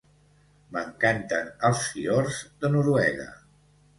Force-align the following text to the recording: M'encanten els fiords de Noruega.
M'encanten 0.77 1.51
els 1.69 1.83
fiords 1.91 2.39
de 2.65 2.73
Noruega. 2.77 3.29